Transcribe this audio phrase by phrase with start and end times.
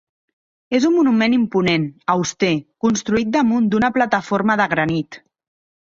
[0.77, 2.51] És un monument imponent, auster,
[2.87, 5.25] construït damunt d'una plataforma de granit.